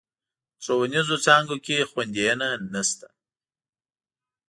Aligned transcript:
په 0.61 0.61
ښوونيزو 0.65 1.15
څانګو 1.25 1.55
کې 1.65 1.87
خونديينه 1.89 2.47
نشته. 2.73 3.07